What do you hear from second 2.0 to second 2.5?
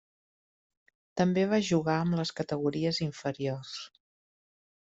amb les